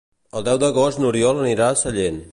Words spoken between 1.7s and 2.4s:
a Sallent.